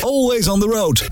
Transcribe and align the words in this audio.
Always 0.00 0.48
on 0.48 0.60
the 0.60 0.66
road. 0.66 1.08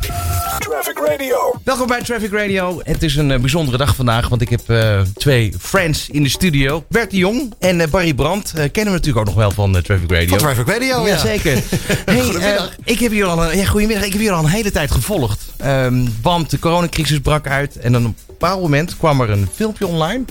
Traffic 0.59 0.99
Radio. 1.07 1.55
Welkom 1.65 1.87
bij 1.87 2.03
Traffic 2.03 2.33
Radio. 2.33 2.81
Het 2.85 3.03
is 3.03 3.17
een 3.17 3.31
eh, 3.31 3.39
bijzondere 3.41 3.77
dag 3.77 3.95
vandaag, 3.95 4.29
want 4.29 4.43
ik 4.43 4.49
heb 4.49 4.61
eh, 4.67 5.01
twee 5.15 5.55
friends 5.61 6.09
in 6.09 6.23
de 6.23 6.29
studio. 6.29 6.85
Bert 6.89 7.11
de 7.11 7.17
Jong 7.17 7.53
en 7.59 7.81
eh, 7.81 7.89
Barry 7.89 8.15
Brandt. 8.15 8.51
kennen 8.53 8.71
we 8.73 8.91
natuurlijk 8.91 9.19
ook 9.19 9.25
nog 9.25 9.35
wel 9.35 9.51
van 9.51 9.73
Traffic 9.83 10.11
Radio. 10.11 10.29
Van 10.29 10.39
Traffic 10.39 10.67
Radio, 10.67 11.01
ja. 11.01 11.07
Jazeker. 11.07 11.53
hey, 12.05 12.23
Goedemiddag. 12.23 12.77
ik 12.85 12.99
heb 12.99 13.11
jullie 13.11 13.25
al 13.25 13.45
een, 13.45 13.57
ja, 13.57 13.65
goedemiddag. 13.65 14.05
Ik 14.05 14.13
heb 14.13 14.21
jullie 14.21 14.37
al 14.37 14.45
een 14.45 14.51
hele 14.51 14.71
tijd 14.71 14.91
gevolgd. 14.91 15.41
Ehm, 15.57 16.07
want 16.23 16.51
de 16.51 16.59
coronacrisis 16.59 17.19
brak 17.19 17.47
uit 17.47 17.77
en 17.79 17.93
dan 17.93 18.07
op 18.07 18.09
een 18.09 18.25
bepaald 18.27 18.61
moment 18.63 18.97
kwam 18.97 19.21
er 19.21 19.31
een 19.31 19.49
filmpje 19.55 19.87
online. 19.87 20.25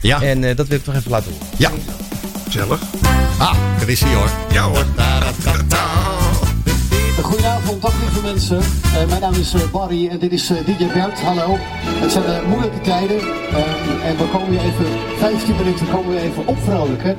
Ja. 0.00 0.22
En 0.22 0.44
eh, 0.44 0.56
dat 0.56 0.68
wil 0.68 0.78
ik 0.78 0.84
toch 0.84 0.94
even 0.94 1.10
laten 1.10 1.32
horen. 1.32 1.46
ja. 1.56 1.70
Gezellig. 2.44 2.80
Ah, 3.38 3.54
dat 3.78 3.88
is 3.88 4.00
hij 4.00 4.14
hoor. 4.14 4.30
Ja 4.52 4.62
hoor. 4.62 4.84
Goedenavond, 7.32 7.82
dag 7.82 8.00
lieve 8.00 8.22
mensen. 8.22 8.58
Eh, 8.58 9.08
mijn 9.08 9.20
naam 9.20 9.34
is 9.34 9.52
eh, 9.54 9.60
Barry 9.70 10.08
en 10.08 10.18
dit 10.18 10.32
is 10.32 10.50
eh, 10.50 10.56
DJ 10.66 10.86
Bert. 10.86 11.20
Hallo. 11.20 11.56
Het 11.58 12.12
zijn 12.12 12.24
eh, 12.24 12.42
moeilijke 12.42 12.80
tijden 12.80 13.20
en 14.04 14.16
we 14.16 14.28
komen 14.32 14.50
weer 14.50 14.60
even, 14.60 14.86
15 15.18 15.56
minuten 15.56 15.90
komen 15.90 16.14
we 16.14 16.20
even 16.20 16.46
opvrolijken. 16.46 17.16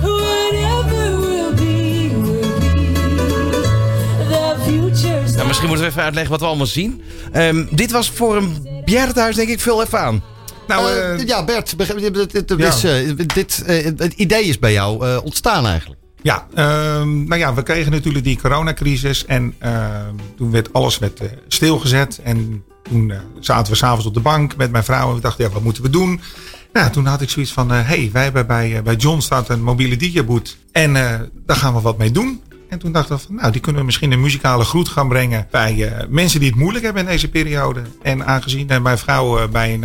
Whatever 0.00 1.20
will 1.20 1.54
be, 1.54 2.08
will 2.22 2.60
be. 2.60 2.92
The 4.28 4.54
future's 4.64 5.34
Nou, 5.34 5.46
misschien 5.46 5.68
moeten 5.68 5.86
we 5.86 5.90
even 5.90 6.02
uitleggen 6.02 6.30
wat 6.32 6.40
we 6.40 6.46
allemaal 6.46 6.66
zien. 6.66 7.02
Ehm, 7.32 7.64
dit 7.70 7.90
was 7.90 8.10
voor 8.10 8.36
een 8.36 8.68
bejaardenhuis 8.84 9.36
denk 9.36 9.48
ik 9.48 9.60
veel 9.60 9.82
even 9.82 9.98
aan. 10.00 10.22
Nou, 10.66 11.24
ja, 11.26 11.44
Bert, 11.44 11.78
dit, 11.78 12.12
dit, 12.12 12.48
dit 12.48 12.54
Ja. 12.58 12.66
is, 12.66 12.80
dit, 13.34 13.62
het 13.96 14.12
idee 14.12 14.44
is 14.44 14.58
bij 14.58 14.72
jou 14.72 15.06
eh, 15.06 15.18
ontstaan 15.24 15.66
eigenlijk. 15.66 16.00
Ja, 16.26 16.46
ehm, 16.54 17.24
nou 17.24 17.36
ja, 17.36 17.54
we 17.54 17.62
kregen 17.62 17.92
natuurlijk 17.92 18.24
die 18.24 18.40
coronacrisis 18.40 19.24
en 19.24 19.54
ehm, 19.58 20.14
toen 20.36 20.50
werd 20.50 20.72
alles 20.72 20.98
werd, 20.98 21.20
eh, 21.20 21.28
stilgezet. 21.48 22.20
En 22.22 22.64
toen 22.82 23.10
eh, 23.10 23.18
zaten 23.40 23.72
we 23.72 23.78
s'avonds 23.78 24.06
op 24.06 24.14
de 24.14 24.20
bank 24.20 24.56
met 24.56 24.70
mijn 24.70 24.84
vrouw 24.84 25.08
en 25.08 25.14
we 25.14 25.20
dachten, 25.20 25.44
ja, 25.44 25.50
wat 25.50 25.62
moeten 25.62 25.82
we 25.82 25.90
doen? 25.90 26.20
Nou, 26.72 26.90
toen 26.90 27.06
had 27.06 27.20
ik 27.20 27.30
zoiets 27.30 27.52
van, 27.52 27.70
hé, 27.70 27.82
hey, 27.82 28.10
wij 28.12 28.22
hebben 28.22 28.46
bij, 28.46 28.76
eh, 28.76 28.82
bij 28.82 28.94
John 28.94 29.20
staat 29.20 29.48
een 29.48 29.62
mobiele 29.62 29.96
DJ-boot 29.96 30.56
en 30.72 30.96
eh, 30.96 31.20
daar 31.46 31.56
gaan 31.56 31.74
we 31.74 31.80
wat 31.80 31.98
mee 31.98 32.10
doen. 32.10 32.40
En 32.68 32.78
toen 32.78 32.92
dachten 32.92 33.16
we 33.16 33.22
van, 33.22 33.34
nou, 33.34 33.52
die 33.52 33.60
kunnen 33.60 33.80
we 33.80 33.86
misschien 33.86 34.12
een 34.12 34.20
muzikale 34.20 34.64
groet 34.64 34.88
gaan 34.88 35.08
brengen 35.08 35.46
bij 35.50 35.88
eh, 35.88 36.06
mensen 36.08 36.40
die 36.40 36.48
het 36.48 36.58
moeilijk 36.58 36.84
hebben 36.84 37.02
in 37.02 37.08
deze 37.08 37.28
periode. 37.28 37.82
En 38.02 38.26
aangezien 38.26 38.68
eh, 38.68 38.80
mijn 38.80 38.98
vrouw 38.98 39.38
eh, 39.38 39.48
bij 39.48 39.74
een 39.74 39.84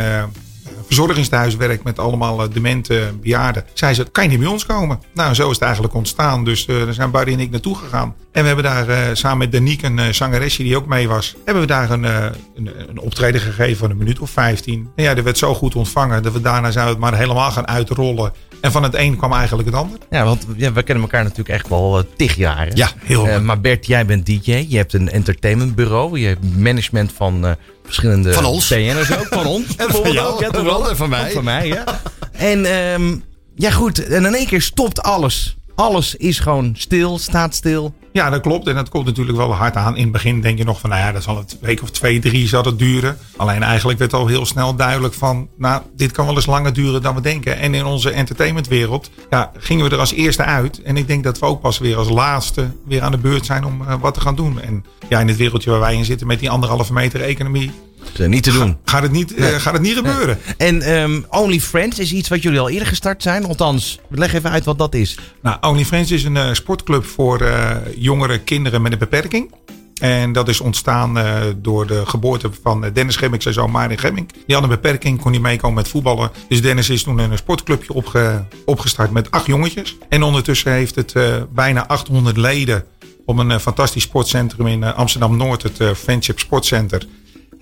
verzorgingstehuis 0.94 1.56
werkt 1.56 1.84
met 1.84 1.98
allemaal 1.98 2.42
eh, 2.42 2.48
demente 2.52 3.12
bejaarden, 3.20 3.64
zei 3.74 3.94
ze, 3.94 4.04
kan 4.12 4.24
je 4.24 4.30
niet 4.30 4.38
bij 4.38 4.48
ons 4.48 4.66
komen? 4.66 5.00
Nou, 5.14 5.34
zo 5.34 5.48
is 5.48 5.54
het 5.54 5.62
eigenlijk 5.62 5.94
ontstaan. 5.94 6.44
Dus 6.44 6.66
eh, 6.66 6.84
daar 6.84 6.94
zijn 6.94 7.10
Barry 7.10 7.32
en 7.32 7.40
ik 7.40 7.50
naartoe 7.50 7.76
gegaan. 7.76 8.14
En 8.32 8.40
we 8.40 8.46
hebben 8.46 8.64
daar 8.64 8.88
eh, 8.88 8.98
samen 9.12 9.38
met 9.38 9.52
Danique, 9.52 9.86
een 9.86 9.98
eh, 9.98 10.12
zangeresje 10.12 10.62
die 10.62 10.76
ook 10.76 10.86
mee 10.86 11.08
was, 11.08 11.36
hebben 11.44 11.62
we 11.62 11.68
daar 11.68 11.90
een, 11.90 12.04
een, 12.04 12.70
een 12.88 12.98
optreden 12.98 13.40
gegeven 13.40 13.76
van 13.76 13.90
een 13.90 13.96
minuut 13.96 14.18
of 14.18 14.30
15. 14.30 14.90
En 14.96 15.04
ja, 15.04 15.14
dat 15.14 15.24
werd 15.24 15.38
zo 15.38 15.54
goed 15.54 15.74
ontvangen 15.74 16.22
dat 16.22 16.32
we 16.32 16.40
daarna 16.40 16.70
zijn 16.70 16.84
we 16.84 16.90
het 16.90 17.00
maar 17.00 17.16
helemaal 17.16 17.50
gaan 17.50 17.68
uitrollen. 17.68 18.32
En 18.60 18.72
van 18.72 18.82
het 18.82 18.94
een 18.94 19.16
kwam 19.16 19.32
eigenlijk 19.32 19.68
het 19.68 19.78
ander. 19.78 19.98
Ja, 20.10 20.24
want 20.24 20.46
ja, 20.56 20.72
we 20.72 20.82
kennen 20.82 21.04
elkaar 21.04 21.22
natuurlijk 21.22 21.48
echt 21.48 21.68
wel 21.68 22.04
tig 22.16 22.36
jaren. 22.36 22.76
Ja, 22.76 22.88
heel 22.98 23.40
maar 23.40 23.60
Bert, 23.60 23.86
jij 23.86 24.06
bent 24.06 24.26
DJ. 24.26 24.66
Je 24.68 24.76
hebt 24.76 24.92
een 24.92 25.10
entertainmentbureau. 25.10 26.18
Je 26.18 26.26
hebt 26.26 26.56
management 26.56 27.12
van 27.12 27.56
verschillende 27.84 28.32
Van 28.32 28.44
ons. 28.44 28.68
BN'ers 28.68 29.12
ook. 29.18 29.26
Van 29.30 29.46
ons. 29.46 29.66
En 29.76 29.90
van 29.90 30.12
jou, 30.12 30.40
Ja, 30.44 30.50
toch 30.50 30.56
en 30.60 30.64
wel. 30.64 30.80
van- 30.80 30.88
en 30.90 30.96
van 30.96 31.08
mij. 31.08 31.26
Ook 31.26 31.32
van 31.32 31.44
mij, 31.44 31.66
ja. 31.66 31.84
En 32.32 32.64
ehm, 32.64 33.16
ja 33.54 33.70
goed, 33.70 34.06
en 34.06 34.24
in 34.24 34.34
één 34.34 34.46
keer 34.46 34.62
stopt 34.62 35.02
alles. 35.02 35.56
Alles 35.74 36.14
is 36.14 36.38
gewoon 36.38 36.74
stil, 36.76 37.18
staat 37.18 37.54
stil. 37.54 37.94
Ja, 38.12 38.30
dat 38.30 38.40
klopt. 38.40 38.66
En 38.66 38.74
dat 38.74 38.88
komt 38.88 39.04
natuurlijk 39.04 39.36
wel 39.36 39.54
hard 39.54 39.76
aan. 39.76 39.96
In 39.96 40.02
het 40.02 40.12
begin 40.12 40.40
denk 40.40 40.58
je 40.58 40.64
nog 40.64 40.80
van, 40.80 40.90
nou 40.90 41.02
ja, 41.02 41.12
dat 41.12 41.22
zal 41.22 41.36
een 41.38 41.46
week 41.60 41.82
of 41.82 41.90
twee, 41.90 42.18
drie 42.18 42.48
zal 42.48 42.64
het 42.64 42.78
duren. 42.78 43.18
Alleen 43.36 43.62
eigenlijk 43.62 43.98
werd 43.98 44.12
al 44.12 44.26
heel 44.26 44.46
snel 44.46 44.74
duidelijk 44.74 45.14
van, 45.14 45.48
nou, 45.56 45.82
dit 45.96 46.12
kan 46.12 46.26
wel 46.26 46.34
eens 46.34 46.46
langer 46.46 46.72
duren 46.72 47.02
dan 47.02 47.14
we 47.14 47.20
denken. 47.20 47.58
En 47.58 47.74
in 47.74 47.84
onze 47.84 48.10
entertainmentwereld 48.10 49.10
ja, 49.30 49.52
gingen 49.58 49.84
we 49.84 49.90
er 49.90 50.00
als 50.00 50.12
eerste 50.12 50.42
uit. 50.42 50.82
En 50.82 50.96
ik 50.96 51.06
denk 51.06 51.24
dat 51.24 51.38
we 51.38 51.46
ook 51.46 51.60
pas 51.60 51.78
weer 51.78 51.96
als 51.96 52.08
laatste 52.08 52.70
weer 52.86 53.02
aan 53.02 53.10
de 53.10 53.18
beurt 53.18 53.46
zijn 53.46 53.64
om 53.64 53.82
eh, 53.82 53.94
wat 54.00 54.14
te 54.14 54.20
gaan 54.20 54.36
doen. 54.36 54.60
En 54.60 54.84
ja, 55.08 55.20
in 55.20 55.28
het 55.28 55.36
wereldje 55.36 55.70
waar 55.70 55.80
wij 55.80 55.94
in 55.94 56.04
zitten 56.04 56.26
met 56.26 56.38
die 56.38 56.50
anderhalve 56.50 56.92
meter 56.92 57.20
economie, 57.20 57.70
Is 58.18 58.26
niet 58.26 58.42
te 58.42 58.52
doen. 58.52 58.76
gaat 58.84 59.02
het 59.02 59.12
niet, 59.12 59.34
eh, 59.34 59.46
gaat 59.46 59.72
het 59.72 59.82
niet 59.82 59.94
gebeuren. 59.96 60.38
En 60.56 60.82
ehm 60.82 61.20
OnlyFriends 61.30 61.98
is 61.98 62.12
iets 62.12 62.28
wat 62.28 62.42
jullie 62.42 62.60
al 62.60 62.68
eerder 62.70 62.88
gestart 62.88 63.22
zijn. 63.22 63.44
Althans, 63.44 63.98
leg 64.08 64.32
even 64.34 64.50
uit 64.50 64.64
wat 64.64 64.78
dat 64.78 64.94
is. 64.94 65.18
Nou, 65.42 65.56
OnlyFriends 65.60 66.10
is 66.10 66.24
een 66.24 66.36
eh, 66.36 66.52
sportclub 66.52 67.04
voor 67.04 67.40
eh, 67.40 67.76
jongere 67.96 68.38
kinderen 68.38 68.82
met 68.82 68.92
een 68.92 68.98
beperking. 68.98 69.54
En 70.00 70.32
dat 70.32 70.48
is 70.48 70.60
ontstaan 70.60 71.18
eh, 71.18 71.40
door 71.56 71.86
de 71.86 72.06
geboorte 72.06 72.50
van 72.62 72.84
eh, 72.84 72.90
Dennis 72.94 73.16
Gemmink, 73.16 73.42
zijn 73.42 73.54
zoon 73.54 73.70
Marin 73.70 73.98
Gemmink. 73.98 74.30
Die 74.46 74.54
had 74.54 74.64
een 74.64 74.70
beperking, 74.70 75.20
kon 75.20 75.30
niet 75.32 75.40
meekomen 75.40 75.76
met 75.76 75.88
voetballen. 75.88 76.30
Dus 76.48 76.62
Dennis 76.62 76.88
is 76.90 77.02
toen 77.02 77.18
een 77.18 77.38
sportclubje 77.38 77.92
opge- 77.92 78.44
opgestart 78.64 79.10
met 79.10 79.30
acht 79.30 79.46
jongetjes. 79.46 79.96
En 80.08 80.22
ondertussen 80.22 80.72
heeft 80.72 80.94
het 80.94 81.12
eh, 81.12 81.36
bijna 81.54 81.86
800 81.86 82.36
leden 82.36 82.84
op 83.26 83.38
een 83.38 83.50
eh, 83.50 83.58
fantastisch 83.58 84.02
sportcentrum 84.02 84.66
in 84.66 84.82
eh, 84.84 84.94
Amsterdam-Noord, 84.94 85.62
het 85.62 85.80
eh, 85.80 85.90
Friendship 85.94 86.38
Sportcenter. 86.38 87.06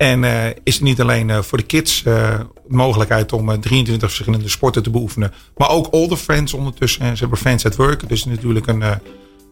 En 0.01 0.25
eh, 0.25 0.57
is 0.63 0.77
er 0.77 0.83
niet 0.83 1.01
alleen 1.01 1.31
eh, 1.31 1.43
voor 1.43 1.59
de 1.59 1.65
kids 1.65 2.03
de 2.03 2.47
mogelijkheid 2.67 3.33
om 3.33 3.51
eh, 3.51 3.59
23 3.59 4.13
verschillende 4.13 4.49
sporten 4.49 4.83
te 4.83 4.91
beoefenen. 4.91 5.33
Maar 5.57 5.71
ook 5.71 5.93
older 5.93 6.17
friends 6.17 6.55
ondertussen. 6.55 7.03
En 7.03 7.17
ze 7.17 7.21
hebben 7.21 7.39
Friends 7.39 7.67
at 7.67 7.77
Work. 7.77 8.09
Dus 8.09 8.25
natuurlijk 8.25 8.67
een, 8.67 8.83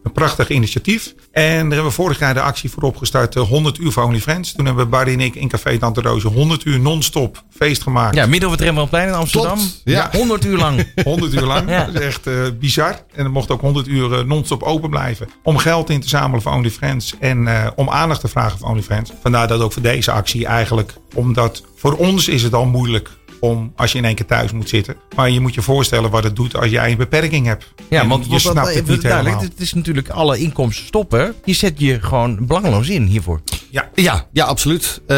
een 0.03 0.11
prachtig 0.11 0.49
initiatief. 0.49 1.13
En 1.31 1.43
daar 1.51 1.59
hebben 1.59 1.83
we 1.83 1.91
vorig 1.91 2.19
jaar 2.19 2.33
de 2.33 2.41
actie 2.41 2.69
voor 2.69 2.83
opgestart. 2.83 3.35
eh, 3.35 3.41
100 3.41 3.79
uur 3.79 3.91
voor 3.91 4.03
OnlyFriends. 4.03 4.51
Toen 4.51 4.65
hebben 4.65 4.89
Barry 4.89 5.13
en 5.13 5.19
ik 5.19 5.35
in 5.35 5.47
Café 5.47 5.77
Tante 5.77 6.01
Roosje 6.01 6.27
100 6.27 6.65
uur 6.65 6.79
non-stop 6.79 7.43
feest 7.49 7.81
gemaakt. 7.81 8.15
Ja, 8.15 8.25
midden 8.25 8.49
op 8.49 8.55
het 8.55 8.63
Rembrandtplein 8.63 9.07
in 9.07 9.13
Amsterdam. 9.13 9.59
Ja. 9.83 10.09
100 10.11 10.45
uur 10.45 10.57
lang. 10.57 10.87
100 11.03 11.33
uur 11.33 11.41
lang. 11.41 11.69
Ja. 11.69 11.85
Dat 11.85 11.95
is 11.95 12.01
echt 12.01 12.27
eh, 12.27 12.33
bizar. 12.59 12.95
En 13.15 13.23
er 13.23 13.31
mocht 13.31 13.49
ook 13.51 13.61
100 13.61 13.87
uur 13.87 14.13
eh, 14.13 14.25
non-stop 14.25 14.63
open 14.63 14.89
blijven. 14.89 15.29
Om 15.43 15.57
geld 15.57 15.89
in 15.89 16.01
te 16.01 16.07
zamelen 16.07 16.41
voor 16.41 16.51
OnlyFriends. 16.51 17.15
En 17.19 17.47
eh, 17.47 17.67
om 17.75 17.89
aandacht 17.89 18.21
te 18.21 18.27
vragen 18.27 18.59
voor 18.59 18.69
OnlyFriends. 18.69 19.11
Vandaar 19.21 19.47
dat 19.47 19.61
ook 19.61 19.73
voor 19.73 19.81
deze 19.81 20.11
actie 20.11 20.45
eigenlijk. 20.45 20.93
Omdat 21.13 21.63
voor 21.75 21.93
ons 21.93 22.27
is 22.27 22.43
het 22.43 22.53
al 22.53 22.65
moeilijk 22.65 23.09
om 23.39 23.73
als 23.75 23.91
je 23.91 23.97
in 23.97 24.05
één 24.05 24.15
keer 24.15 24.25
thuis 24.25 24.51
moet 24.51 24.69
zitten. 24.69 24.95
Maar 25.15 25.29
je 25.29 25.39
moet 25.39 25.53
je 25.53 25.61
voorstellen 25.61 26.09
wat 26.09 26.23
het 26.23 26.35
doet 26.35 26.55
als 26.55 26.69
jij 26.69 26.91
een 26.91 26.97
beperking 26.97 27.45
hebt. 27.45 27.65
Ja, 27.89 28.01
En 28.01 28.07
want, 28.07 28.23
je 28.23 28.29
want 28.29 28.43
dat- 28.43 28.51
snapt 28.53 28.73
het 28.75 28.87
niet 28.87 29.01
duidelijk, 29.01 29.35
helemaal. 29.35 29.53
het 29.57 29.61
is 29.67 29.73
natuurlijk 29.73 30.09
alle 30.09 30.37
inkomsten 30.37 30.85
stoppen. 30.85 31.33
Je 31.45 31.53
zet 31.53 31.73
je 31.79 32.01
gewoon 32.01 32.45
belangeloos 32.45 32.89
in 32.89 33.03
hiervoor. 33.03 33.41
Ja, 33.69 33.89
Ja, 33.95 34.27
ja 34.31 34.45
absoluut. 34.45 35.01
Eh, 35.07 35.17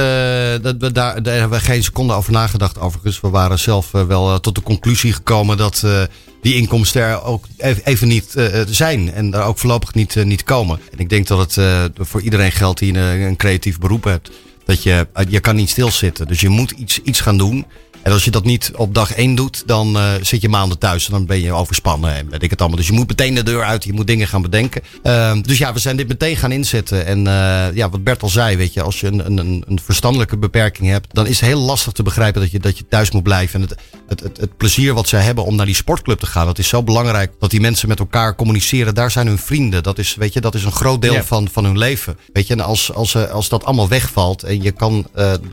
dat, 0.61 0.75
we 0.79 0.91
daar, 0.91 1.23
daar 1.23 1.39
hebben 1.39 1.59
we 1.59 1.65
geen 1.65 1.83
seconde 1.83 2.13
over 2.13 2.31
nagedacht 2.31 2.79
overigens. 2.79 3.21
We 3.21 3.29
waren 3.29 3.59
zelf 3.59 3.93
eh, 3.93 4.03
wel 4.05 4.29
eh, 4.33 4.39
tot 4.39 4.55
de 4.55 4.61
conclusie 4.61 5.13
gekomen 5.13 5.57
dat 5.57 5.81
eh, 5.85 6.01
die 6.41 6.55
inkomsten 6.55 7.01
er 7.01 7.23
ook 7.23 7.45
ev- 7.57 7.79
even 7.83 8.07
niet 8.07 8.35
eh, 8.35 8.61
zijn. 8.67 9.13
En 9.13 9.29
daar 9.29 9.45
ook 9.45 9.57
voorlopig 9.59 9.93
niet, 9.93 10.15
niet 10.25 10.43
komen. 10.43 10.79
En 10.91 10.99
ik 10.99 11.09
denk 11.09 11.27
dat 11.27 11.39
het 11.39 11.57
eh, 11.57 11.83
voor 11.99 12.21
iedereen 12.21 12.51
geldt 12.51 12.79
die 12.79 12.93
een, 12.97 13.21
een 13.21 13.35
creatief 13.35 13.79
beroep 13.79 14.03
hebt. 14.03 14.31
Dat 14.65 14.83
je, 14.83 15.07
je 15.29 15.39
kan 15.39 15.55
niet 15.55 15.69
stilzitten. 15.69 16.27
Dus 16.27 16.41
je 16.41 16.49
moet 16.49 16.71
iets, 16.71 16.99
iets 17.03 17.19
gaan 17.19 17.37
doen. 17.37 17.65
En 18.03 18.11
als 18.11 18.23
je 18.23 18.31
dat 18.31 18.43
niet 18.43 18.71
op 18.75 18.93
dag 18.93 19.13
één 19.13 19.35
doet, 19.35 19.63
dan 19.65 19.97
eh, 19.97 20.11
zit 20.21 20.41
je 20.41 20.49
maanden 20.49 20.77
thuis. 20.77 21.05
En 21.05 21.11
dan 21.11 21.25
ben 21.25 21.39
je 21.41 21.51
overspannen 21.51 22.15
en 22.15 22.29
weet 22.29 22.43
ik 22.43 22.49
het 22.49 22.59
allemaal. 22.59 22.77
Dus 22.77 22.87
je 22.87 22.93
moet 22.93 23.07
meteen 23.07 23.35
de 23.35 23.43
deur 23.43 23.63
uit. 23.63 23.83
Je 23.83 23.93
moet 23.93 24.07
dingen 24.07 24.27
gaan 24.27 24.41
bedenken. 24.41 24.81
Ehm, 25.03 25.41
dus 25.41 25.57
ja, 25.57 25.73
we 25.73 25.79
zijn 25.79 25.97
dit 25.97 26.07
meteen 26.07 26.35
gaan 26.35 26.51
inzetten. 26.51 27.05
En 27.05 27.27
eh, 27.27 27.75
ja, 27.75 27.89
wat 27.89 28.03
Bert 28.03 28.21
al 28.23 28.29
zei, 28.29 28.57
weet 28.57 28.73
je, 28.73 28.81
als 28.81 28.99
je 28.99 29.07
een, 29.07 29.25
een, 29.25 29.63
een 29.67 29.79
verstandelijke 29.83 30.37
beperking 30.37 30.89
hebt, 30.89 31.13
dan 31.13 31.27
is 31.27 31.39
het 31.39 31.49
heel 31.49 31.59
lastig 31.59 31.93
te 31.93 32.03
begrijpen 32.03 32.41
dat 32.41 32.51
je, 32.51 32.59
dat 32.59 32.77
je 32.77 32.87
thuis 32.87 33.11
moet 33.11 33.23
blijven. 33.23 33.61
En 33.61 33.67
het, 33.67 33.79
het, 34.07 34.19
het, 34.19 34.37
het 34.37 34.57
plezier 34.57 34.93
wat 34.93 35.07
zij 35.07 35.21
hebben 35.21 35.45
om 35.45 35.55
naar 35.55 35.65
die 35.65 35.75
sportclub 35.75 36.19
te 36.19 36.25
gaan, 36.25 36.45
dat 36.45 36.59
is 36.59 36.67
zo 36.67 36.83
belangrijk. 36.83 37.31
Dat 37.39 37.49
die 37.49 37.61
mensen 37.61 37.87
met 37.87 37.99
elkaar 37.99 38.35
communiceren. 38.35 38.95
Daar 38.95 39.11
zijn 39.11 39.27
hun 39.27 39.37
vrienden. 39.37 39.83
Dat 39.83 39.97
is, 39.97 40.15
weet 40.15 40.33
je, 40.33 40.41
dat 40.41 40.55
is 40.55 40.63
een 40.63 40.71
groot 40.71 41.01
deel 41.01 41.23
van, 41.23 41.47
van 41.51 41.63
hun 41.63 41.77
leven. 41.77 42.17
Weet 42.33 42.47
je, 42.47 42.53
en 42.53 42.61
als, 42.61 42.93
als, 42.93 43.15
eh, 43.15 43.31
als 43.31 43.49
dat 43.49 43.65
allemaal 43.65 43.87
wegvalt 43.87 44.43
en 44.43 44.61
je 44.61 44.71
kan 44.71 45.07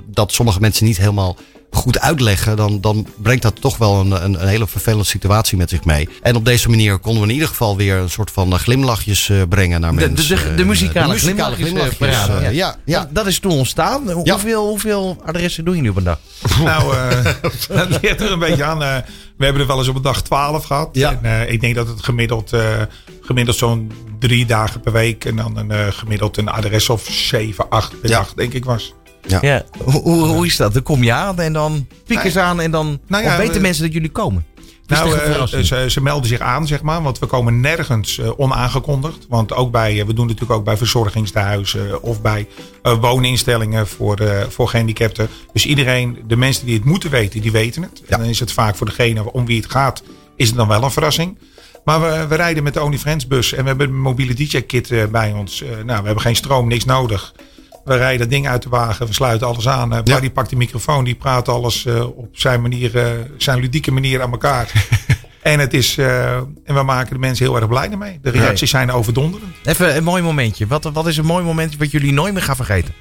dat 0.06 0.32
sommige 0.32 0.60
mensen 0.60 0.86
niet 0.86 0.98
helemaal 0.98 1.36
goed 1.70 2.00
uitleggen, 2.00 2.56
dan, 2.56 2.80
dan 2.80 3.06
brengt 3.22 3.42
dat 3.42 3.60
toch 3.60 3.76
wel 3.76 4.00
een, 4.00 4.24
een, 4.24 4.42
een 4.42 4.48
hele 4.48 4.66
vervelende 4.66 5.04
situatie 5.04 5.56
met 5.58 5.70
zich 5.70 5.84
mee. 5.84 6.08
En 6.22 6.36
op 6.36 6.44
deze 6.44 6.68
manier 6.68 6.98
konden 6.98 7.22
we 7.22 7.28
in 7.28 7.34
ieder 7.34 7.48
geval 7.48 7.76
weer 7.76 7.96
een 7.96 8.10
soort 8.10 8.30
van 8.30 8.52
eh, 8.52 8.58
glimlachjes 8.58 9.28
eh, 9.28 9.42
brengen 9.48 9.80
naar 9.80 9.92
De, 9.92 9.98
de, 9.98 10.06
mensen. 10.06 10.36
de, 10.36 10.54
de 10.54 10.64
muzikale, 10.64 11.06
de 11.06 11.12
muzikale 11.12 11.54
glimlachjes, 11.54 12.28
eh, 12.28 12.42
ja. 12.42 12.48
ja, 12.50 12.76
ja. 12.84 12.98
Dat, 13.00 13.14
dat 13.14 13.26
is 13.26 13.38
toen 13.38 13.52
ontstaan. 13.52 14.10
Hoe- 14.10 14.24
Ja. 14.26 14.32
Hoeveel, 14.32 14.68
hoeveel 14.68 15.16
adressen 15.24 15.64
doe 15.64 15.76
je 15.76 15.82
nu 15.82 15.88
op 15.88 15.96
een 15.96 16.04
dag? 16.04 16.18
Nou, 16.64 16.94
eh, 16.96 17.24
dat 17.88 17.98
ligt 18.02 18.20
er 18.20 18.32
een 18.32 18.38
beetje 18.38 18.64
aan. 18.64 18.82
eh, 18.82 18.96
we 19.36 19.44
hebben 19.44 19.62
er 19.62 19.68
wel 19.68 19.78
eens 19.78 19.88
op 19.88 19.96
een 19.96 20.02
dag 20.02 20.22
12 20.22 20.64
gehad. 20.64 20.88
Ja. 20.92 21.10
En, 21.22 21.24
eh, 21.46 21.52
ik 21.52 21.60
denk 21.60 21.74
dat 21.74 21.88
het 21.88 22.04
gemiddeld, 22.04 22.52
eh, 22.52 22.62
gemiddeld 23.20 23.56
zo'n 23.56 23.92
drie 24.18 24.46
dagen 24.46 24.80
per 24.80 24.92
week. 24.92 25.24
En 25.24 25.36
dan 25.36 25.56
een, 25.56 25.70
eh, 25.70 25.86
gemiddeld 25.90 26.36
een 26.36 26.48
adres 26.48 26.88
of 26.88 27.06
7, 27.10 27.68
8 27.68 28.00
per 28.00 28.10
Ja. 28.10 28.16
dag, 28.18 28.34
denk 28.34 28.52
ik 28.52 28.64
was. 28.64 28.94
Ja. 29.40 29.62
Hoe, 29.84 30.02
hoe, 30.02 30.26
hoe 30.26 30.46
is 30.46 30.56
dat? 30.56 30.72
Dan 30.72 30.82
kom 30.82 31.02
je 31.02 31.12
aan 31.12 31.40
en 31.40 31.52
dan 31.52 31.86
pikken 32.06 32.30
ze 32.30 32.40
aan 32.40 32.60
en 32.60 32.70
dan 32.70 32.98
Nou 33.06 33.22
ja, 33.24 33.30
of 33.30 33.36
weten 33.36 33.54
we- 33.54 33.60
mensen 33.60 33.82
dat 33.84 33.92
jullie 33.92 34.10
komen. 34.10 34.44
Nou, 34.86 35.18
eh, 35.18 35.42
ze, 35.62 35.84
ze 35.90 36.00
melden 36.02 36.28
zich 36.28 36.40
aan, 36.40 36.66
zeg 36.66 36.82
maar. 36.82 37.02
Want 37.02 37.18
we 37.18 37.26
komen 37.26 37.60
nergens 37.60 38.18
eh, 38.18 38.30
onaangekondigd. 38.38 39.26
Want 39.28 39.52
ook 39.52 39.70
bij, 39.70 40.00
eh, 40.00 40.06
we 40.06 40.14
doen 40.14 40.26
natuurlijk 40.26 40.52
ook 40.58 40.64
bij 40.64 40.76
verzorgingstehuizen 40.76 42.02
of 42.02 42.20
bij 42.22 42.46
eh, 42.82 43.00
wooninstellingen 43.00 43.86
voor, 43.88 44.16
eh, 44.16 44.42
voor 44.48 44.68
gehandicapten. 44.68 45.28
Dus 45.52 45.66
iedereen, 45.66 46.18
de 46.26 46.36
mensen 46.36 46.66
die 46.66 46.74
het 46.74 46.84
moeten 46.84 47.10
weten, 47.10 47.40
die 47.40 47.52
weten 47.52 47.82
het. 47.82 48.02
En 48.08 48.18
dan 48.20 48.28
is 48.28 48.40
het 48.40 48.52
vaak 48.52 48.76
voor 48.76 48.86
degene 48.86 49.32
om 49.32 49.46
wie 49.46 49.60
het 49.60 49.70
gaat, 49.70 50.02
is 50.36 50.46
het 50.48 50.56
dan 50.56 50.68
wel 50.68 50.82
een 50.82 50.90
verrassing. 50.90 51.38
Maar 51.84 52.00
we, 52.00 52.26
we 52.26 52.34
rijden 52.34 52.62
met 52.62 52.74
de 52.74 52.82
Only 52.82 52.98
Friends 52.98 53.26
bus 53.26 53.52
en 53.52 53.62
we 53.62 53.68
hebben 53.68 53.88
een 53.88 54.00
mobiele 54.00 54.34
DJ-kit 54.34 54.90
eh, 54.90 55.04
bij 55.06 55.32
ons. 55.32 55.62
Eh, 55.62 55.68
nou, 55.70 56.00
we 56.00 56.06
hebben 56.06 56.20
geen 56.20 56.36
stroom, 56.36 56.68
niks 56.68 56.84
nodig. 56.84 57.32
We 57.88 57.96
rijden 57.96 58.18
dat 58.18 58.30
ding 58.30 58.48
uit 58.48 58.62
de 58.62 58.68
wagen, 58.68 59.06
we 59.06 59.12
sluiten 59.12 59.46
alles 59.46 59.68
aan. 59.68 59.92
Uh, 59.92 60.02
Barry 60.02 60.30
pakt 60.30 60.50
de 60.50 60.56
microfoon, 60.56 61.04
die 61.04 61.14
praat 61.14 61.48
alles 61.48 61.84
eh, 61.86 62.04
op 62.18 62.28
zijn 62.32 62.60
manier, 62.62 62.96
eh, 62.96 63.04
zijn 63.36 63.60
ludieke 63.60 63.90
manier 63.90 64.22
aan 64.22 64.30
elkaar. 64.30 64.72
en, 65.42 65.58
het 65.58 65.74
is, 65.74 65.98
eh, 65.98 66.36
en 66.36 66.74
we 66.74 66.82
maken 66.82 67.12
de 67.12 67.18
mensen 67.18 67.44
heel 67.44 67.56
erg 67.56 67.68
blij 67.68 67.90
ermee. 67.90 68.18
De 68.22 68.30
reacties 68.30 68.70
zijn 68.70 68.90
overdonderend. 68.92 69.52
Even 69.64 69.96
een 69.96 70.04
mooi 70.04 70.22
momentje. 70.22 70.66
Wat, 70.66 70.84
wat 70.92 71.06
is 71.06 71.16
een 71.16 71.24
mooi 71.24 71.44
momentje 71.44 71.78
wat 71.78 71.90
jullie 71.90 72.12
nooit 72.12 72.32
meer 72.32 72.42
gaan 72.42 72.56
vergeten? 72.56 72.94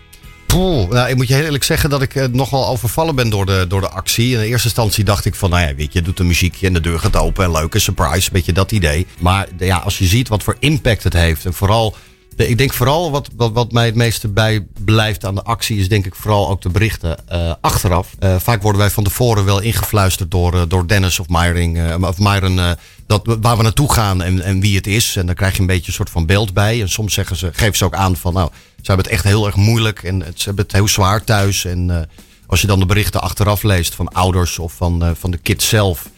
Poeh, 0.47 0.89
nou, 0.89 1.09
ik 1.09 1.15
moet 1.15 1.27
je 1.27 1.33
heel 1.33 1.43
eerlijk 1.43 1.63
zeggen 1.63 1.89
dat 1.89 2.01
ik 2.01 2.31
nogal 2.31 2.67
overvallen 2.67 3.15
ben 3.15 3.29
door 3.29 3.45
de, 3.45 3.65
door 3.67 3.81
de 3.81 3.89
actie. 3.89 4.31
In 4.33 4.39
de 4.39 4.47
eerste 4.47 4.67
instantie 4.67 5.03
dacht 5.03 5.25
ik 5.25 5.35
van, 5.35 5.49
nou 5.49 5.67
ja, 5.67 5.75
weet 5.75 5.93
je, 5.93 6.01
doet 6.01 6.19
een 6.19 6.27
muziekje 6.27 6.67
en 6.67 6.73
de 6.73 6.79
deur 6.81 6.99
gaat 6.99 7.15
open 7.15 7.45
en 7.45 7.51
leuke 7.51 7.79
surprise, 7.79 8.27
een 8.27 8.33
beetje 8.33 8.53
dat 8.53 8.71
idee. 8.71 9.07
Maar 9.19 9.47
de- 9.57 9.65
ja, 9.65 9.77
als 9.77 9.97
je 9.97 10.05
ziet 10.05 10.27
wat 10.27 10.43
voor 10.43 10.55
impact 10.59 11.03
het 11.03 11.13
heeft 11.13 11.45
en 11.45 11.53
vooral, 11.53 11.95
ik 12.37 12.57
denk 12.57 12.73
vooral 12.73 13.11
wat, 13.11 13.29
wat, 13.35 13.51
wat 13.51 13.71
mij 13.71 13.85
het 13.85 13.95
meeste 13.95 14.27
bijblijft 14.27 15.25
aan 15.25 15.35
de 15.35 15.43
actie 15.43 15.77
is 15.77 15.89
denk 15.89 16.05
ik 16.05 16.15
vooral 16.15 16.49
ook 16.49 16.61
de 16.61 16.69
berichten 16.69 17.17
eh, 17.27 17.53
achteraf. 17.61 18.15
Eh, 18.19 18.35
vaak 18.39 18.61
worden 18.61 18.81
wij 18.81 18.89
van 18.89 19.03
tevoren 19.03 19.45
wel 19.45 19.59
ingefluisterd 19.59 20.31
door, 20.31 20.53
eh, 20.53 20.61
door 20.67 20.87
Dennis 20.87 21.19
of 21.19 21.27
Myring, 21.29 22.03
of 22.05 22.19
Myron, 22.19 22.59
dat, 23.07 23.37
waar 23.41 23.57
we 23.57 23.63
naartoe 23.63 23.93
gaan 23.93 24.21
en, 24.21 24.41
en 24.41 24.59
wie 24.59 24.75
het 24.75 24.87
is. 24.87 25.15
En 25.15 25.25
dan 25.25 25.35
krijg 25.35 25.53
je 25.53 25.59
een 25.59 25.67
beetje 25.67 25.87
een 25.87 25.93
soort 25.93 26.09
van 26.09 26.25
beeld 26.25 26.53
bij. 26.53 26.81
En 26.81 26.89
soms 26.89 27.13
zeggen 27.13 27.35
ze, 27.35 27.49
geven 27.53 27.77
ze 27.77 27.85
ook 27.85 27.95
aan 27.95 28.15
van, 28.15 28.33
nou, 28.33 28.49
ze 28.53 28.87
hebben 28.87 29.05
het 29.05 29.13
echt 29.13 29.23
heel 29.23 29.45
erg 29.45 29.55
moeilijk 29.55 30.03
en 30.03 30.19
het, 30.23 30.39
ze 30.39 30.45
hebben 30.45 30.63
het 30.63 30.73
heel 30.73 30.87
zwaar 30.87 31.23
thuis. 31.23 31.65
En 31.65 32.09
als 32.47 32.61
je 32.61 32.67
dan 32.67 32.79
de 32.79 32.85
berichten 32.85 33.21
achteraf 33.21 33.63
leest 33.63 33.95
van 33.95 34.07
ouders 34.07 34.59
of 34.59 34.73
van, 34.73 35.15
van 35.19 35.31
de 35.31 35.37
kids 35.37 35.67
zelf. 35.67 36.09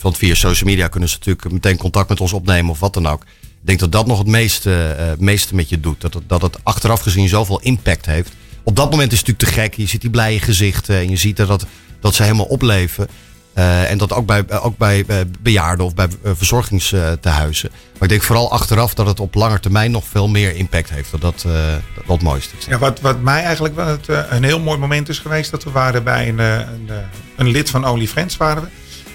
want 0.00 0.16
via 0.16 0.34
social 0.34 0.70
media 0.70 0.88
kunnen 0.88 1.08
ze 1.08 1.16
natuurlijk 1.18 1.52
meteen 1.52 1.76
contact 1.76 2.08
met 2.08 2.20
ons 2.20 2.32
opnemen 2.32 2.70
of 2.70 2.80
wat 2.80 2.94
dan 2.94 3.08
ook. 3.08 3.24
Ik 3.60 3.66
denk 3.66 3.78
dat 3.78 3.92
dat 3.92 4.06
nog 4.06 4.18
het 4.18 4.26
meeste, 4.26 4.94
eh, 4.98 5.06
meeste 5.18 5.54
met 5.54 5.68
je 5.68 5.80
doet. 5.80 6.00
Dat 6.00 6.14
het, 6.14 6.22
dat 6.26 6.42
het 6.42 6.58
achteraf 6.62 7.00
gezien 7.00 7.28
zoveel 7.28 7.60
impact 7.60 8.06
heeft. 8.06 8.32
Op 8.62 8.76
dat 8.76 8.90
moment 8.90 9.12
is 9.12 9.18
het 9.18 9.26
natuurlijk 9.28 9.56
te 9.56 9.60
gek. 9.62 9.74
Je 9.74 9.86
ziet 9.86 10.00
die 10.00 10.10
blije 10.10 10.40
gezichten 10.40 10.96
en 10.96 11.10
je 11.10 11.16
ziet 11.16 11.36
dat, 11.36 11.66
dat, 12.00 12.14
ze 12.14 12.22
helemaal 12.22 12.44
opleven. 12.44 13.08
Eh, 13.54 13.90
en 13.90 13.98
dat 13.98 14.12
ook 14.12 14.26
bij, 14.26 14.60
ook 14.60 14.76
bij 14.76 15.04
eh, 15.06 15.16
bejaarden 15.40 15.86
of 15.86 15.94
bij 15.94 16.08
eh, 16.22 16.32
verzorgingstehuizen. 16.34 17.70
Maar 17.92 18.02
ik 18.02 18.08
denk 18.08 18.22
vooral 18.22 18.50
achteraf 18.52 18.94
dat 18.94 19.06
het 19.06 19.20
op 19.20 19.34
lange 19.34 19.60
termijn 19.60 19.90
nog 19.90 20.04
veel 20.04 20.28
meer 20.28 20.54
impact 20.56 20.90
heeft. 20.90 21.10
Dat 21.10 21.20
dat 21.20 21.44
eh, 21.46 21.74
dat 22.06 22.22
mooiste 22.22 22.54
is. 22.58 22.64
Ja, 22.64 22.78
wat, 22.78 23.00
wat 23.00 23.20
mij 23.20 23.42
eigenlijk 23.42 23.74
wel 23.74 23.86
het, 23.86 24.08
eh, 24.08 24.22
een 24.30 24.44
heel 24.44 24.60
mooi 24.60 24.78
moment 24.78 25.08
is 25.08 25.18
geweest, 25.18 25.50
dat 25.50 25.64
we 25.64 25.70
waren 25.70 26.04
bij 26.04 26.28
een, 26.28 26.40
eh, 26.40 26.54
een, 26.54 26.86
eh, 26.88 26.96
een 27.36 27.48
lid 27.48 27.70
van 27.70 27.88
Only 27.88 28.06
Friends 28.06 28.36
waren 28.36 28.62
we. 28.62 28.68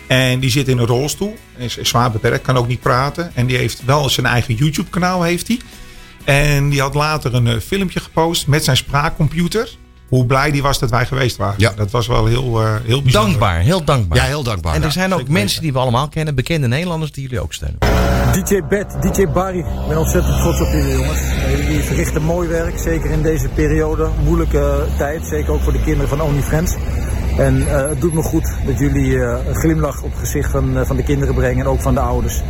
En 0.07 0.39
die 0.39 0.49
zit 0.49 0.67
in 0.67 0.77
een 0.77 0.85
rolstoel, 0.85 1.35
is, 1.57 1.77
is 1.77 1.89
zwaar 1.89 2.11
beperkt, 2.11 2.45
kan 2.45 2.57
ook 2.57 2.67
niet 2.67 2.79
praten. 2.79 3.31
En 3.35 3.45
die 3.45 3.57
heeft 3.57 3.81
wel 3.85 4.09
zijn 4.09 4.25
eigen 4.25 4.53
YouTube 4.53 4.89
kanaal 4.89 5.23
heeft 5.23 5.47
hij. 5.47 5.59
En 6.23 6.69
die 6.69 6.81
had 6.81 6.93
later 6.93 7.33
een 7.33 7.47
eh, 7.47 7.59
filmpje 7.59 7.99
gepost 7.99 8.47
met 8.47 8.63
zijn 8.63 8.77
spraakcomputer. 8.77 9.69
Hoe 10.09 10.25
blij 10.25 10.51
die 10.51 10.61
was 10.61 10.79
dat 10.79 10.89
wij 10.89 11.05
geweest 11.05 11.37
waren. 11.37 11.55
Ja. 11.57 11.73
Dat 11.75 11.91
was 11.91 12.07
wel 12.07 12.25
heel, 12.25 12.61
eh, 12.61 12.67
heel 12.85 13.01
bijzonder. 13.01 13.11
Dankbaar, 13.29 13.59
heel 13.59 13.83
dankbaar. 13.83 14.17
Ja, 14.17 14.23
heel 14.23 14.43
dankbaar. 14.43 14.73
En 14.73 14.79
er 14.79 14.85
Ja. 14.87 14.91
zijn 14.93 15.13
ook 15.13 15.19
mensen 15.27 15.39
weten. 15.47 15.61
die 15.61 15.73
we 15.73 15.79
allemaal 15.79 16.07
kennen, 16.09 16.35
bekende 16.35 16.67
Nederlanders, 16.67 17.11
die 17.11 17.23
jullie 17.23 17.39
ook 17.39 17.53
steunen. 17.53 17.79
DJ 18.31 18.61
Bet, 18.69 18.95
DJ 19.01 19.27
Barry, 19.27 19.57
ik 19.59 19.87
ben 19.87 19.97
ontzettend 19.97 20.37
trots 20.37 20.61
op 20.61 20.67
jullie 20.71 20.91
jongens. 20.97 21.19
Eh, 21.19 21.67
Jullie 21.67 21.83
verrichten 21.83 22.21
mooi 22.21 22.47
werk, 22.47 22.79
zeker 22.79 23.11
in 23.11 23.21
deze 23.21 23.47
periode, 23.47 24.09
moeilijke 24.23 24.85
tijd, 24.97 25.25
zeker 25.25 25.51
ook 25.53 25.61
voor 25.61 25.73
de 25.73 25.81
kinderen 25.83 26.09
van 26.09 26.21
OnlyFriends. 26.21 26.73
En 27.37 27.67
eh, 27.67 27.89
het 27.89 28.01
doet 28.01 28.13
me 28.13 28.21
goed 28.21 28.53
dat 28.65 28.79
jullie 28.79 29.19
eh, 29.23 29.47
een 29.47 29.55
glimlach 29.55 30.01
op 30.01 30.09
het 30.11 30.19
gezicht 30.19 30.51
van, 30.51 30.77
eh, 30.77 30.85
van 30.85 30.95
de 30.95 31.03
kinderen 31.03 31.35
brengen 31.35 31.59
en 31.59 31.67
ook 31.71 31.81
van 31.81 31.93
de 31.93 31.99
ouders. 31.99 32.41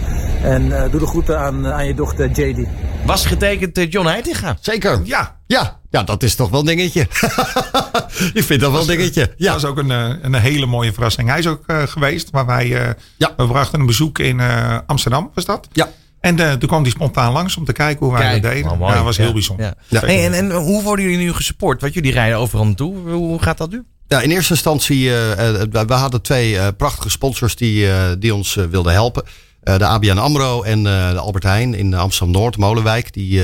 En 0.44 0.72
eh 0.84 0.92
doe 0.92 1.00
de 1.00 1.08
groeten 1.08 1.40
aan, 1.40 1.68
aan 1.68 1.86
je 1.88 1.94
dochter 1.94 2.30
JD. 2.32 2.68
Was 3.06 3.26
getekend 3.26 3.92
John 3.94 4.08
Heitinga. 4.08 4.58
Zeker. 4.62 5.02
Ja, 5.04 5.36
Ja, 5.48 5.80
ja, 5.90 6.04
dat 6.04 6.24
is 6.24 6.36
toch 6.36 6.50
wel 6.50 6.60
een 6.60 6.66
dingetje. 6.66 7.02
ik 8.34 8.44
vind 8.44 8.62
dat 8.62 8.72
wel 8.72 8.82
een 8.82 8.88
dingetje. 8.88 9.22
dat 9.26 9.34
Ja, 9.38 9.54
was 9.54 9.66
ook 9.66 9.78
een, 9.78 9.90
een 10.26 10.34
hele 10.36 10.66
mooie 10.66 10.94
verrassing. 10.94 11.30
Hij 11.30 11.40
is 11.40 11.48
ook 11.48 11.64
eh, 11.68 11.82
geweest, 11.84 12.30
waar 12.30 12.46
wij 12.46 12.82
eh, 12.88 12.90
Ja. 13.18 13.34
we 13.38 13.48
brachten 13.48 13.80
een 13.80 13.86
bezoek 13.86 14.20
in 14.20 14.40
eh, 14.40 14.78
Amsterdam, 14.86 15.32
was 15.34 15.46
dat? 15.46 15.68
ja. 15.72 15.90
En 16.20 16.40
eh, 16.40 16.52
toen 16.54 16.68
kwam 16.70 16.82
hij 16.82 16.92
spontaan 16.92 17.32
langs 17.32 17.58
om 17.58 17.66
te 17.66 17.74
kijken 17.74 18.06
hoe 18.06 18.16
wij 18.16 18.22
Kijk, 18.30 18.42
dat 18.44 18.52
deden. 18.52 18.78
mooi. 18.78 18.90
Ja, 18.92 18.96
dat 18.96 19.04
was 19.06 19.18
heel 19.18 19.26
Ja. 19.28 19.34
bijzonder. 19.34 19.74
Ja. 19.88 20.02
En, 20.02 20.34
en 20.34 20.52
hoe 20.52 20.84
worden 20.84 21.06
jullie 21.06 21.20
nu 21.26 21.34
gesupport? 21.34 21.82
Want 21.82 21.94
jullie 21.94 22.12
rijden 22.12 22.38
overal 22.38 22.66
naartoe. 22.66 23.10
Hoe 23.10 23.42
gaat 23.42 23.58
dat 23.58 23.70
nu? 23.72 23.84
Ja, 24.08 24.22
in 24.22 24.32
eerste 24.32 24.54
instantie, 24.54 25.10
eh, 25.10 25.62
eh, 25.62 25.88
we 25.88 25.94
hadden 25.94 26.22
twee 26.22 26.58
eh, 26.58 26.68
prachtige 26.78 27.10
sponsors 27.10 27.56
die, 27.56 27.88
die 28.18 28.36
ons 28.36 28.54
wilden 28.54 28.94
helpen. 28.94 29.24
De 29.64 29.86
ABN 29.86 30.18
AMRO 30.18 30.64
en 30.64 30.84
de 30.84 31.18
Albert 31.18 31.44
Heijn 31.44 31.74
in 31.74 31.94
Amsterdam-Noord, 31.94 32.58
Molenwijk. 32.58 33.14
Die, 33.14 33.44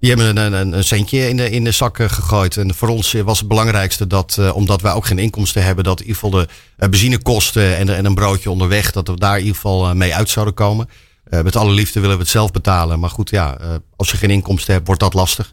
die 0.00 0.10
hebben 0.10 0.36
een, 0.36 0.72
een, 0.72 0.84
centje 0.84 1.28
in 1.28 1.36
de, 1.36 1.50
in 1.50 1.64
de 1.64 1.70
zak 1.70 1.96
gegooid. 1.96 2.56
En 2.56 2.74
voor 2.74 2.88
ons 2.88 3.12
was 3.12 3.38
het 3.38 3.48
belangrijkste 3.48 4.06
dat, 4.06 4.52
omdat 4.52 4.80
wij 4.80 4.92
ook 4.92 5.06
geen 5.06 5.18
inkomsten 5.18 5.64
hebben, 5.64 5.84
dat 5.84 6.00
in 6.00 6.06
ieder 6.06 6.20
geval 6.20 6.46
de 6.76 6.88
benzinekosten 6.88 7.76
en, 7.76 7.88
en 7.88 8.04
een 8.04 8.14
broodje 8.14 8.50
onderweg, 8.50 8.92
dat 8.92 9.08
we 9.08 9.16
daar 9.16 9.34
in 9.34 9.44
ieder 9.44 9.54
geval 9.54 9.94
mee 9.94 10.14
uit 10.14 10.28
zouden 10.28 10.54
komen. 10.54 10.88
Met 11.24 11.56
alle 11.56 11.72
liefde 11.72 12.00
willen 12.00 12.16
we 12.16 12.22
het 12.22 12.30
zelf 12.30 12.50
betalen. 12.50 13.00
Maar 13.00 13.10
goed, 13.10 13.30
ja, 13.30 13.58
als 13.96 14.10
je 14.10 14.16
geen 14.16 14.30
inkomsten 14.30 14.74
hebt, 14.74 14.86
wordt 14.86 15.02
dat 15.02 15.14
lastig. 15.14 15.52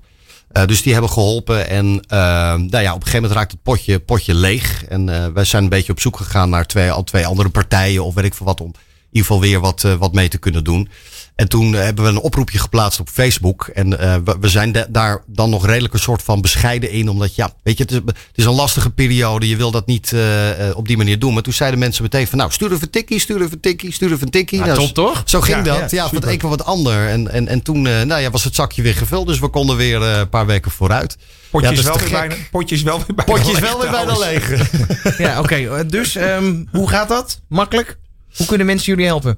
Eh, 0.54 0.66
dus 0.66 0.82
die 0.82 0.94
hebben 0.94 1.12
geholpen. 1.12 1.70
En 1.70 2.04
eh, 2.08 2.18
nou 2.54 2.80
ja, 2.84 2.94
op 2.94 3.00
een 3.00 3.08
gegeven 3.08 3.22
moment 3.22 3.32
raakt 3.32 3.52
het 3.52 3.64
potje, 3.64 4.00
potje 4.00 4.34
leeg. 4.34 4.86
En 4.86 5.10
eh, 5.10 5.28
wij 5.34 5.44
zijn 5.44 5.64
een 5.64 5.70
beetje 5.70 5.92
op 5.92 6.00
zoek 6.00 6.18
gegaan 6.18 6.50
naar 6.50 6.66
twee, 6.66 6.92
al 6.92 7.04
twee 7.04 7.26
andere 7.26 7.50
partijen. 7.50 8.06
Of 8.06 8.14
weet 8.14 8.26
ik 8.26 8.34
veel 8.34 8.46
wat. 8.46 8.62
Om 8.62 8.68
in 8.68 8.74
ieder 9.12 9.28
geval 9.28 9.42
weer 9.42 9.60
wat, 9.60 9.82
wat 9.82 10.14
mee 10.14 10.28
te 10.28 10.38
kunnen 10.38 10.64
doen. 10.64 10.90
En 11.36 11.50
toen 11.50 11.76
eh, 11.76 11.82
hebben 11.84 12.04
we 12.04 12.10
een 12.10 12.20
oproepje 12.20 12.60
geplaatst 12.60 13.00
op 13.00 13.10
Facebook. 13.10 13.68
En 13.74 14.00
eh, 14.00 14.16
we, 14.26 14.36
we 14.40 14.48
zijn 14.50 14.72
de- 14.72 14.86
daar 14.90 15.24
dan 15.28 15.50
nog 15.50 15.66
redelijk 15.66 15.94
een 15.94 16.00
soort 16.00 16.22
van 16.24 16.42
bescheiden 16.42 16.90
in. 16.92 17.10
Omdat 17.10 17.36
ja, 17.36 17.50
weet 17.64 17.78
je, 17.78 17.84
het 17.84 17.92
is, 17.92 17.98
het 18.06 18.16
is 18.36 18.46
een 18.46 18.52
lastige 18.54 18.90
periode. 18.90 19.48
Je 19.48 19.56
wil 19.58 19.72
dat 19.72 19.86
niet 19.88 20.12
eh, 20.14 20.70
eh, 20.70 20.78
op 20.78 20.88
die 20.88 20.98
manier 20.98 21.20
doen. 21.20 21.34
Maar 21.34 21.44
toen 21.44 21.54
zeiden 21.54 21.80
mensen 21.80 22.04
meteen 22.04 22.28
van 22.28 22.38
nou, 22.38 22.52
stuur 22.52 22.72
even 22.72 22.84
een 22.84 22.90
tikkie, 22.90 23.20
stuur 23.20 23.42
even 23.42 23.52
een 23.54 23.60
tikkie, 23.60 23.92
stuur 23.94 24.12
even 24.12 24.24
een 24.26 24.30
tikkie. 24.32 24.60
Nou, 24.60 24.76
top, 24.76 24.94
toch? 24.94 25.22
Zo 25.26 25.42
ging 25.42 25.58
Ja, 25.58 25.64
dat. 25.64 25.92
ja, 25.92 25.98
Ja, 26.04 26.08
van 26.10 26.18
het 26.24 26.44
een 26.44 26.50
wat 26.50 26.66
ander. 26.66 27.08
En, 27.08 27.32
en, 27.32 27.48
en 27.48 27.62
toen 27.62 27.88
eh, 27.88 28.02
nou 28.02 28.22
ja, 28.22 28.30
was 28.30 28.44
het 28.44 28.56
zakje 28.56 28.82
weer 28.82 28.96
gevuld. 28.96 29.28
Dus 29.28 29.40
we 29.40 29.48
konden 29.50 29.76
weer 29.76 30.02
eh, 30.02 30.18
een 30.18 30.30
paar 30.30 30.46
weken 30.46 30.72
vooruit. 30.72 31.18
Potje, 31.52 31.68
Ja, 31.68 31.74
is 31.74 31.84
dat 31.84 31.86
wel 31.96 32.04
weer 32.10 32.20
bijna, 32.20 32.34
gek. 32.36 32.50
potje 32.52 32.76
is 32.76 32.82
wel 32.82 32.98
weer 32.98 33.16
bijna 33.16 33.24
Potje 33.34 33.52
is 33.52 33.60
leeg 33.60 33.70
wel 33.72 33.82
weer 33.82 33.92
bijna 33.92 34.18
leeg. 34.18 34.72
Ja, 35.18 35.40
oké. 35.40 35.86
dus 35.86 36.16
ehm, 36.16 36.64
hoe 36.72 36.90
gaat 36.90 37.08
dat? 37.10 37.42
Makkelijk? 37.50 37.98
Hoe 38.36 38.46
kunnen 38.46 38.66
mensen 38.68 38.86
jullie 38.86 39.06
helpen? 39.06 39.38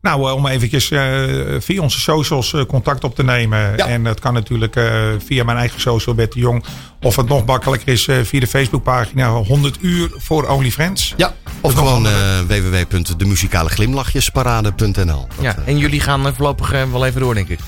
Nou, 0.00 0.28
eh, 0.28 0.34
om 0.34 0.46
eventjes 0.46 0.90
eh, 0.90 1.22
via 1.58 1.82
onze 1.82 2.00
socials 2.00 2.52
eh, 2.52 2.64
contact 2.66 3.04
op 3.04 3.14
te 3.14 3.24
nemen. 3.24 3.76
Ja. 3.76 3.86
En 3.86 4.04
dat 4.04 4.20
kan 4.20 4.34
natuurlijk 4.34 4.76
eh, 4.76 5.02
via 5.26 5.44
mijn 5.44 5.58
eigen 5.58 5.80
social, 5.80 6.14
Bert 6.14 6.32
de 6.32 6.38
Jong. 6.40 6.64
Of 7.02 7.16
het 7.16 7.28
nog 7.28 7.44
makkelijker 7.44 7.92
is 7.92 8.08
eh, 8.08 8.16
via 8.22 8.40
de 8.40 8.46
Facebookpagina 8.46 9.28
100 9.30 9.76
uur 9.80 10.10
voor 10.16 10.48
OnlyFriends. 10.48 11.14
Ja, 11.16 11.34
of 11.60 11.74
nog 11.74 11.88
gewoon 11.88 12.06
uh, 12.06 12.40
www.demuzikale-glimlachjesparade.nl. 12.46 15.26
Ja, 15.40 15.56
en 15.64 15.78
jullie 15.78 16.00
gaan 16.00 16.34
voorlopig 16.34 16.70
wel 16.70 17.06
even 17.06 17.20
door, 17.20 17.34
denk 17.34 17.48
ik. 17.48 17.58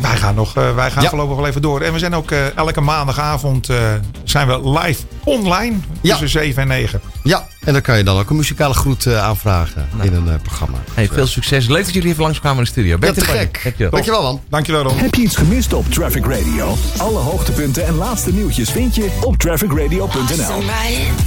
Wij 0.00 0.16
gaan, 0.16 0.34
nog, 0.34 0.56
eh, 0.56 0.74
wij 0.74 0.90
gaan 0.90 1.02
Ja. 1.02 1.08
voorlopig 1.08 1.36
wel 1.36 1.46
even 1.46 1.62
door. 1.62 1.80
En 1.80 1.92
we 1.92 1.98
zijn 1.98 2.14
ook 2.14 2.30
eh, 2.30 2.56
elke 2.56 2.80
maandagavond 2.80 3.68
eh, 3.68 3.76
zijn 4.24 4.46
we 4.46 4.70
live 4.80 5.02
online 5.24 5.76
Ja. 6.00 6.10
tussen 6.10 6.28
7 6.28 6.62
en 6.62 6.68
9. 6.68 7.00
Ja, 7.22 7.46
en 7.64 7.72
dan 7.72 7.82
kan 7.82 7.96
je 7.96 8.04
dan 8.04 8.18
ook 8.18 8.30
een 8.30 8.36
muzikale 8.36 8.74
groet 8.74 9.06
eh, 9.06 9.22
aanvragen 9.24 9.88
in 10.02 10.14
een 10.14 10.28
eh, 10.28 10.34
programma. 10.42 10.76
Hey, 10.94 11.08
veel 11.12 11.26
succes. 11.26 11.66
Leuk 11.68 11.84
dat 11.84 11.94
jullie 11.94 12.10
even 12.10 12.22
langskwamen 12.22 12.58
in 12.58 12.64
de 12.64 12.70
studio. 12.70 12.90
Ja, 12.92 12.98
Bert 12.98 13.14
te 13.14 13.24
gek. 13.24 13.60
dankjewel. 13.62 13.90
Dankjewel 13.90 14.22
man. 14.22 14.40
Dankjewel 14.48 14.82
Ron. 14.82 14.98
Heb 14.98 15.14
je 15.14 15.22
iets 15.22 15.36
gemist 15.36 15.72
op 15.72 15.90
Traffic 15.90 16.26
Radio? 16.26 16.76
Alle 16.98 17.18
hoogtepunten 17.18 17.86
en 17.86 17.94
laatste 17.94 18.32
nieuwtjes 18.32 18.70
vind 18.70 18.94
je 18.94 19.18
op 19.20 19.36
trafficradio.nl. 19.36 20.62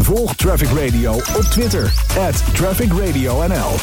Volg 0.02 0.36
Traffic 0.36 0.70
Radio 0.90 1.14
op 1.14 1.46
Twitter. 1.50 1.92
At 2.30 2.44
Traffic 2.54 2.90
Radio 3.06 3.48
NL. 3.48 3.76